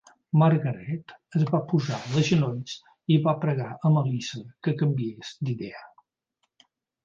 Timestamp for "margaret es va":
0.41-1.59